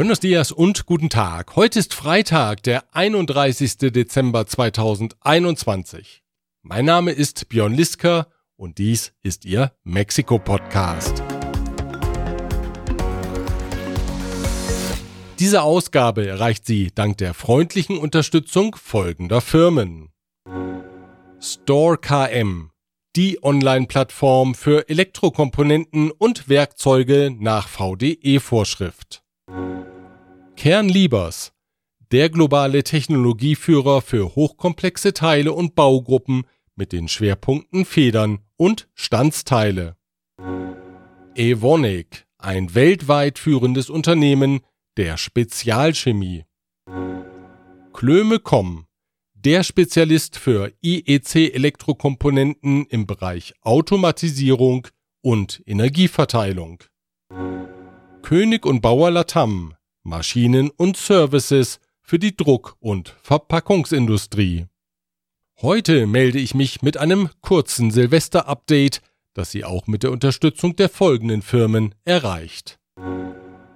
[0.00, 1.56] Buenos dias und guten Tag.
[1.56, 3.92] Heute ist Freitag, der 31.
[3.92, 6.22] Dezember 2021.
[6.62, 8.26] Mein Name ist Björn Liska
[8.56, 11.22] und dies ist Ihr Mexiko-Podcast.
[15.38, 20.08] Diese Ausgabe erreicht Sie dank der freundlichen Unterstützung folgender Firmen.
[21.42, 22.70] Store KM,
[23.16, 29.22] die Online-Plattform für Elektrokomponenten und Werkzeuge nach VDE-Vorschrift.
[30.60, 31.52] Kernliebers,
[32.12, 36.42] der globale Technologieführer für hochkomplexe Teile und Baugruppen
[36.76, 39.96] mit den Schwerpunkten Federn und Standsteile.
[41.34, 44.60] Evonik, ein weltweit führendes Unternehmen
[44.98, 46.44] der Spezialchemie.
[47.94, 48.84] Klöme.com,
[49.32, 54.88] der Spezialist für IEC-Elektrokomponenten im Bereich Automatisierung
[55.22, 56.84] und Energieverteilung.
[58.20, 64.66] König und Bauer Latam, Maschinen und Services für die Druck- und Verpackungsindustrie.
[65.62, 69.02] Heute melde ich mich mit einem kurzen Silvester-Update,
[69.34, 72.78] das Sie auch mit der Unterstützung der folgenden Firmen erreicht.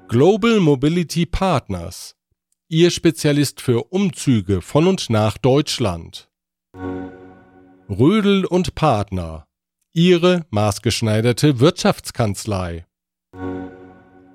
[0.08, 2.16] Global Mobility Partners,
[2.68, 6.30] Ihr Spezialist für Umzüge von und nach Deutschland.
[7.88, 9.46] Rödel und Partner,
[9.92, 12.86] Ihre maßgeschneiderte Wirtschaftskanzlei.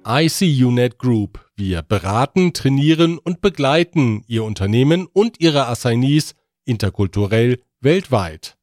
[0.06, 1.49] ICUNet Group.
[1.60, 8.58] Wir beraten, trainieren und begleiten Ihr Unternehmen und Ihre Assignees interkulturell weltweit.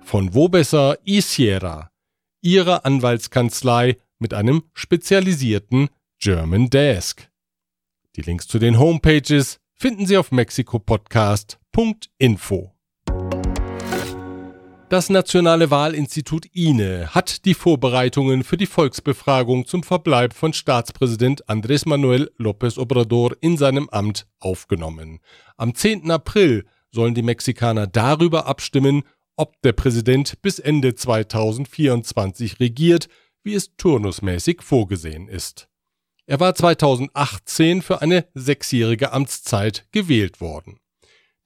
[0.00, 1.92] Von wo besser Isiera,
[2.40, 5.88] Ihre Anwaltskanzlei mit einem spezialisierten
[6.18, 7.30] German Desk.
[8.16, 12.71] Die Links zu den Homepages finden Sie auf mexikopodcast.info.
[14.92, 21.88] Das Nationale Wahlinstitut INE hat die Vorbereitungen für die Volksbefragung zum Verbleib von Staatspräsident Andrés
[21.88, 25.20] Manuel López Obrador in seinem Amt aufgenommen.
[25.56, 26.10] Am 10.
[26.10, 29.04] April sollen die Mexikaner darüber abstimmen,
[29.34, 33.08] ob der Präsident bis Ende 2024 regiert,
[33.42, 35.70] wie es turnusmäßig vorgesehen ist.
[36.26, 40.81] Er war 2018 für eine sechsjährige Amtszeit gewählt worden.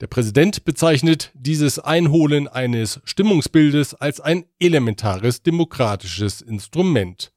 [0.00, 7.32] Der Präsident bezeichnet dieses Einholen eines Stimmungsbildes als ein elementares demokratisches Instrument.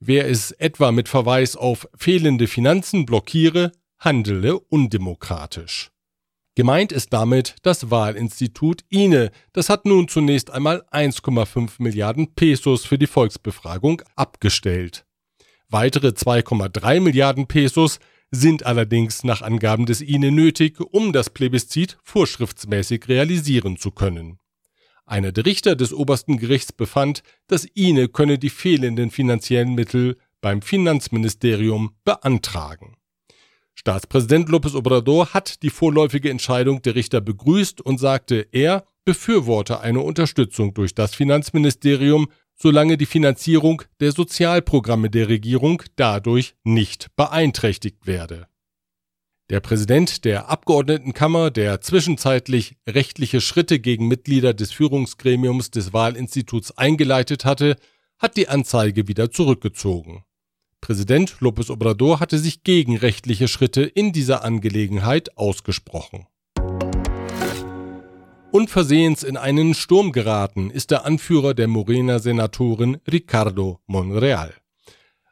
[0.00, 5.90] Wer es etwa mit Verweis auf fehlende Finanzen blockiere, handele undemokratisch.
[6.54, 9.30] Gemeint ist damit das Wahlinstitut INE.
[9.52, 15.04] Das hat nun zunächst einmal 1,5 Milliarden Pesos für die Volksbefragung abgestellt.
[15.68, 17.98] Weitere 2,3 Milliarden Pesos
[18.30, 24.38] sind allerdings nach Angaben des INE nötig, um das Plebiszit vorschriftsmäßig realisieren zu können.
[25.04, 30.62] Einer der Richter des obersten Gerichts befand, das INE könne die fehlenden finanziellen Mittel beim
[30.62, 32.96] Finanzministerium beantragen.
[33.74, 40.00] Staatspräsident López Obrador hat die vorläufige Entscheidung der Richter begrüßt und sagte, er befürworte eine
[40.00, 48.48] Unterstützung durch das Finanzministerium solange die Finanzierung der Sozialprogramme der Regierung dadurch nicht beeinträchtigt werde.
[49.48, 57.44] Der Präsident der Abgeordnetenkammer, der zwischenzeitlich rechtliche Schritte gegen Mitglieder des Führungsgremiums des Wahlinstituts eingeleitet
[57.44, 57.76] hatte,
[58.18, 60.24] hat die Anzeige wieder zurückgezogen.
[60.80, 66.26] Präsident López Obrador hatte sich gegen rechtliche Schritte in dieser Angelegenheit ausgesprochen.
[68.52, 74.54] Unversehens in einen Sturm geraten ist der Anführer der Morena-Senatorin Ricardo Monreal.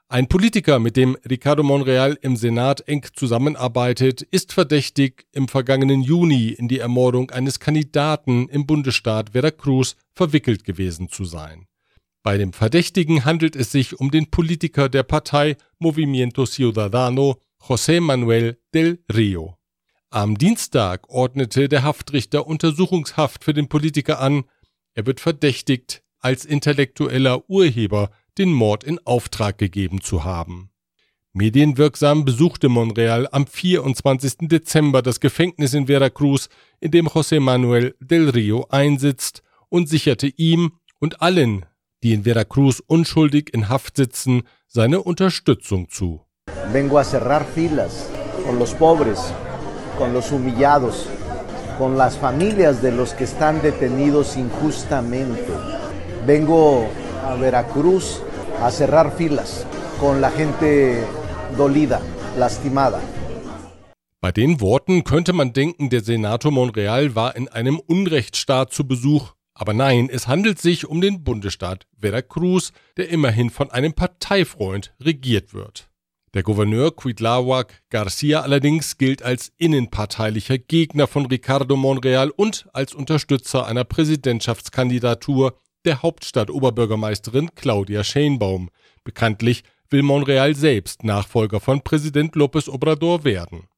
[0.08, 6.48] Ein Politiker, mit dem Ricardo Monreal im Senat eng zusammenarbeitet, ist verdächtig, im vergangenen Juni
[6.48, 11.66] in die Ermordung eines Kandidaten im Bundesstaat Veracruz verwickelt gewesen zu sein.
[12.22, 18.58] Bei dem Verdächtigen handelt es sich um den Politiker der Partei Movimiento Ciudadano, José Manuel
[18.74, 19.56] del Rio.
[20.14, 24.44] Am Dienstag ordnete der Haftrichter Untersuchungshaft für den Politiker an.
[24.94, 30.70] Er wird verdächtigt, als intellektueller Urheber den Mord in Auftrag gegeben zu haben.
[31.32, 34.48] Medienwirksam besuchte Monreal am 24.
[34.48, 40.74] Dezember das Gefängnis in Veracruz, in dem José Manuel del Rio einsitzt, und sicherte ihm
[41.00, 41.66] und allen,
[42.04, 46.20] die in Veracruz unschuldig in Haft sitzen, seine Unterstützung zu.
[46.70, 48.06] Vengo a cerrar filas
[48.44, 49.34] con los pobres
[49.98, 51.06] con los humillados,
[51.78, 55.52] con las familias de los que están detenidos injustamente.
[56.26, 56.86] Vengo
[57.26, 58.20] a Veracruz
[58.62, 59.66] a cerrar filas
[60.00, 61.04] con la gente
[61.56, 62.00] dolida,
[62.38, 63.00] lastimada.
[64.20, 69.34] Bei den Worten könnte man denken, der Senator Monreal war in einem Unrechtsstaat zu Besuch.
[69.52, 75.54] Aber nein, es handelt sich um den Bundesstaat Veracruz, der immerhin von einem Parteifreund regiert
[75.54, 75.90] wird.
[76.34, 83.66] Der Gouverneur Cuitlahuac Garcia allerdings gilt als innenparteilicher Gegner von Ricardo Monreal und als Unterstützer
[83.66, 88.70] einer Präsidentschaftskandidatur der Hauptstadt-Oberbürgermeisterin Claudia Sheinbaum.
[89.04, 93.68] Bekanntlich will Monreal selbst Nachfolger von Präsident López Obrador werden.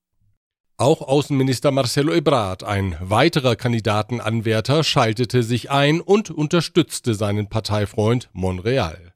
[0.79, 9.16] Auch Außenminister Marcelo Ebrard, ein weiterer Kandidatenanwärter, schaltete sich ein und unterstützte seinen Parteifreund Monreal.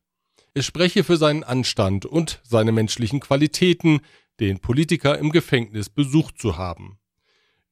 [0.53, 4.01] Es spreche für seinen Anstand und seine menschlichen Qualitäten,
[4.41, 6.99] den Politiker im Gefängnis besucht zu haben.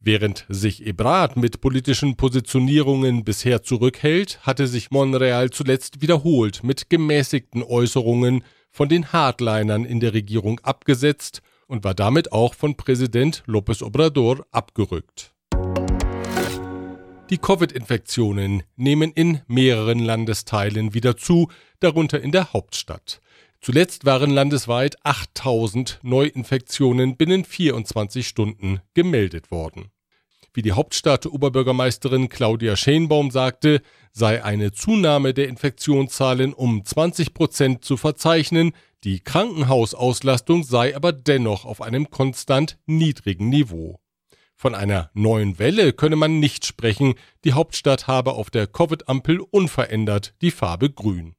[0.01, 7.65] Während sich Ebrard mit politischen Positionierungen bisher zurückhält, hatte sich Monreal zuletzt wiederholt mit gemäßigten
[7.65, 13.83] Äußerungen von den Hardlinern in der Regierung abgesetzt und war damit auch von Präsident López
[13.83, 15.35] Obrador abgerückt.
[17.31, 21.49] Die Covid-Infektionen nehmen in mehreren Landesteilen wieder zu,
[21.79, 23.21] darunter in der Hauptstadt.
[23.61, 29.91] Zuletzt waren landesweit 8000 Neuinfektionen binnen 24 Stunden gemeldet worden.
[30.55, 37.99] Wie die Hauptstadt-Oberbürgermeisterin Claudia Schenbaum sagte, sei eine Zunahme der Infektionszahlen um 20 Prozent zu
[37.99, 38.73] verzeichnen,
[39.05, 44.01] die Krankenhausauslastung sei aber dennoch auf einem konstant niedrigen Niveau.
[44.61, 47.15] Von einer neuen Welle könne man nicht sprechen,
[47.45, 51.37] die Hauptstadt habe auf der Covid-Ampel unverändert die Farbe grün.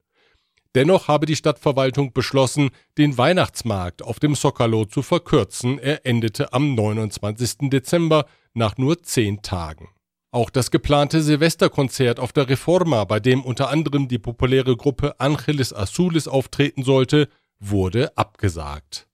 [0.73, 5.79] Dennoch habe die Stadtverwaltung beschlossen, den Weihnachtsmarkt auf dem Socalo zu verkürzen.
[5.79, 7.69] Er endete am 29.
[7.69, 9.89] Dezember nach nur zehn Tagen.
[10.31, 15.73] Auch das geplante Silvesterkonzert auf der Reforma, bei dem unter anderem die populäre Gruppe Angeles
[15.73, 17.27] Azules auftreten sollte,
[17.59, 19.08] wurde abgesagt.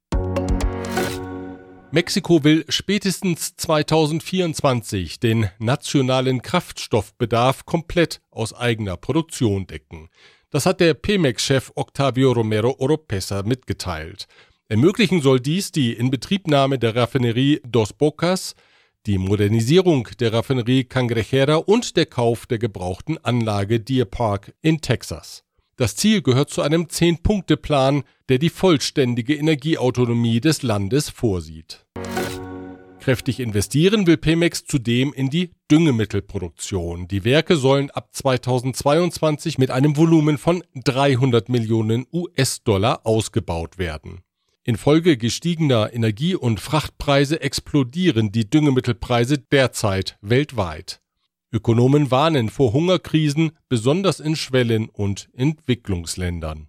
[1.95, 10.09] Mexiko will spätestens 2024 den nationalen Kraftstoffbedarf komplett aus eigener Produktion decken.
[10.50, 14.27] Das hat der Pemex-Chef Octavio Romero Oropesa mitgeteilt.
[14.68, 18.56] Ermöglichen soll dies die Inbetriebnahme der Raffinerie Dos Bocas,
[19.06, 25.45] die Modernisierung der Raffinerie Cangrejera und der Kauf der gebrauchten Anlage Deer Park in Texas.
[25.77, 31.86] Das Ziel gehört zu einem Zehn-Punkte-Plan, der die vollständige Energieautonomie des Landes vorsieht.
[33.01, 37.07] Kräftig investieren will Pemex zudem in die Düngemittelproduktion.
[37.10, 44.22] Die Werke sollen ab 2022 mit einem Volumen von 300 Millionen US-Dollar ausgebaut werden.
[44.63, 51.01] Infolge gestiegener Energie- und Frachtpreise explodieren die Düngemittelpreise derzeit weltweit.
[51.56, 56.68] Ökonomen warnen vor Hungerkrisen, besonders in Schwellen- und Entwicklungsländern.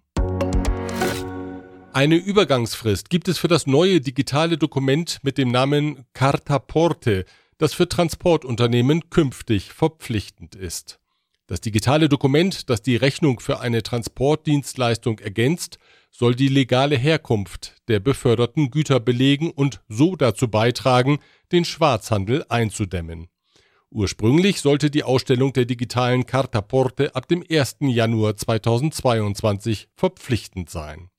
[1.91, 7.25] Eine Übergangsfrist gibt es für das neue digitale Dokument mit dem Namen Carta Porte,
[7.57, 10.99] das für Transportunternehmen künftig verpflichtend ist.
[11.47, 15.79] Das digitale Dokument, das die Rechnung für eine Transportdienstleistung ergänzt,
[16.11, 21.19] soll die legale Herkunft der beförderten Güter belegen und so dazu beitragen,
[21.51, 23.27] den Schwarzhandel einzudämmen.
[23.89, 27.77] Ursprünglich sollte die Ausstellung der digitalen Cartaporte ab dem 1.
[27.79, 31.09] Januar 2022 verpflichtend sein.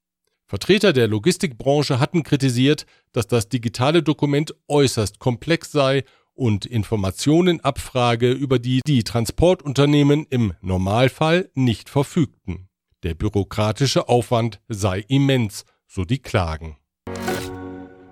[0.47, 6.05] Vertreter der Logistikbranche hatten kritisiert, dass das digitale Dokument äußerst komplex sei
[6.35, 12.69] und Informationen abfrage, über die die Transportunternehmen im Normalfall nicht verfügten.
[13.03, 16.77] Der bürokratische Aufwand sei immens, so die Klagen.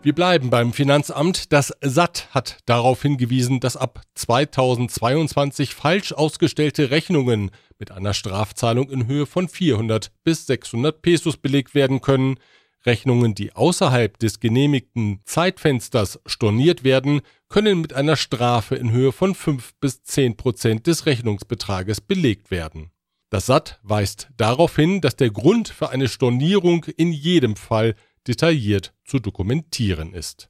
[0.07, 1.53] Wir bleiben beim Finanzamt.
[1.53, 9.09] Das SAT hat darauf hingewiesen, dass ab 2022 falsch ausgestellte Rechnungen mit einer Strafzahlung in
[9.09, 12.39] Höhe von 400 bis 600 Pesos belegt werden können.
[12.85, 19.35] Rechnungen, die außerhalb des genehmigten Zeitfensters storniert werden, können mit einer Strafe in Höhe von
[19.35, 22.93] 5 bis 10 Prozent des Rechnungsbetrages belegt werden.
[23.29, 27.97] Das SAT weist darauf hin, dass der Grund für eine Stornierung in jedem Fall
[28.29, 30.49] detailliert zu dokumentieren ist.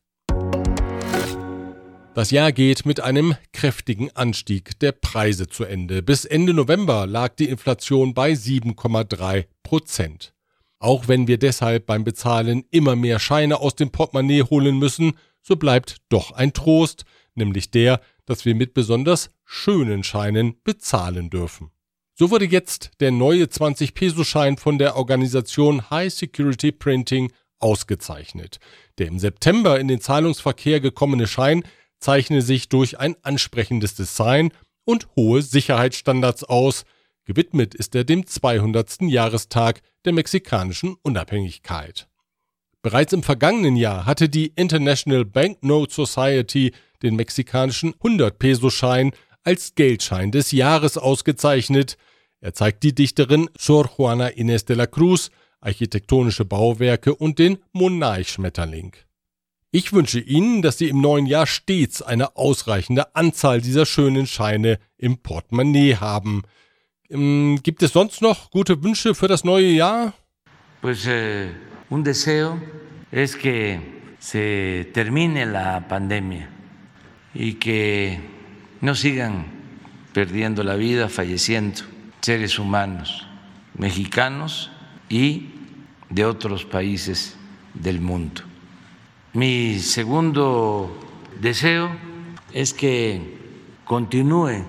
[2.16, 6.02] Das Jahr geht mit einem kräftigen Anstieg der Preise zu Ende.
[6.02, 10.33] Bis Ende November lag die Inflation bei 7,3 Prozent.
[10.78, 15.56] Auch wenn wir deshalb beim Bezahlen immer mehr Scheine aus dem Portemonnaie holen müssen, so
[15.56, 17.04] bleibt doch ein Trost,
[17.35, 21.71] nämlich der, dass wir mit besonders schönen Scheinen bezahlen dürfen.
[22.14, 28.58] So wurde jetzt der neue 20-Peso-Schein von der Organisation High Security Printing ausgezeichnet.
[28.98, 31.64] Der im September in den Zahlungsverkehr gekommene Schein
[31.98, 34.52] zeichne sich durch ein ansprechendes Design
[34.84, 36.84] und hohe Sicherheitsstandards aus.
[37.25, 39.02] Gewidmet ist er dem 200.
[39.02, 42.08] Jahrestag der mexikanischen Unabhängigkeit.
[42.82, 46.72] Bereits im vergangenen Jahr hatte die International Banknote Society
[47.02, 49.10] den mexikanischen 100-Peso-Schein
[49.42, 51.96] als Geldschein des Jahres ausgezeichnet.
[52.40, 58.92] Er zeigt die Dichterin Sor Juana Inés de la Cruz architektonische Bauwerke und den Monarch-Schmetterling.
[59.70, 64.78] Ich wünsche Ihnen, dass Sie im neuen Jahr stets eine ausreichende Anzahl dieser schönen Scheine
[64.96, 66.44] im Portemonnaie haben.
[67.10, 70.14] Ähm, gibt es sonst noch gute Wünsche für das neue Jahr?
[70.80, 71.50] Pues eh,
[71.90, 72.58] un deseo
[73.10, 73.80] es que
[74.18, 76.48] se termine la pandemia
[77.34, 78.18] y que
[78.80, 79.44] no sigan
[80.12, 81.82] perdiendo la vida, falleciendo
[82.20, 83.26] seres humanos
[83.76, 84.70] mexicanos
[85.08, 85.52] y
[86.10, 87.36] de otros países
[87.75, 88.42] del mundo.
[89.32, 90.96] Mi segundo
[91.40, 91.90] deseo
[92.52, 93.38] es que
[93.84, 94.64] continúe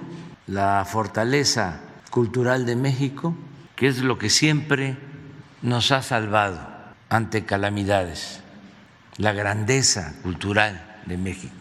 [0.48, 3.36] la fortaleza cultural de México,
[3.76, 4.98] que es lo que siempre
[5.62, 6.60] nos ha salvado
[7.10, 8.42] ante calamidades,
[9.18, 11.56] la grandeza cultural de México.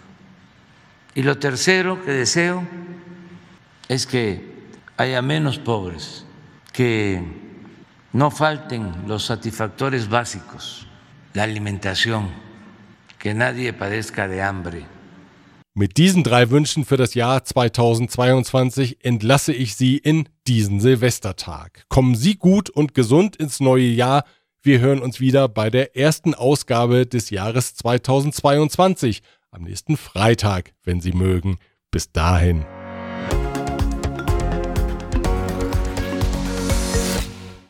[1.15, 2.67] Y lo tercero que deseo
[3.89, 4.55] es que
[4.97, 6.27] haya menos pobres,
[6.73, 7.46] que
[8.17, 10.87] no falten los satisfactores básicos,
[11.35, 12.31] la alimentación,
[13.19, 14.87] que nadie padezca de hambre.
[15.75, 21.85] Mit diesen drei Wünschen für das Jahr 2022 entlasse ich Sie in diesen Silvestertag.
[21.91, 24.25] Kommen Sie gut und gesund ins neue Jahr.
[24.63, 29.21] Wir hören uns wieder bei der ersten Ausgabe des Jahres 2022
[29.51, 31.59] am nächsten Freitag, wenn Sie mögen.
[31.91, 32.65] Bis dahin.